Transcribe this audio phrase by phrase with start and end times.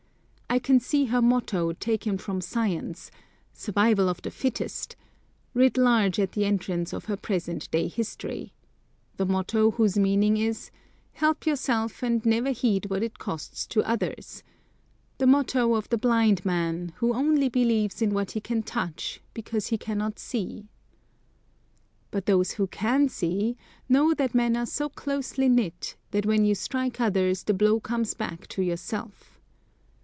[0.53, 3.09] I can see her motto, taken from science,
[3.53, 4.97] "Survival of the Fittest,"
[5.53, 8.51] writ large at the entrance of her present day history
[9.15, 10.69] the motto whose meaning is,
[11.13, 14.43] "Help yourself, and never heed what it costs to others";
[15.19, 19.67] the motto of the blind man, who only believes in what he can touch, because
[19.67, 20.67] he cannot see.
[22.11, 23.55] But those who can see,
[23.87, 28.13] know that men are so closely knit, that when you strike others the blow comes
[28.13, 29.29] back to yourself.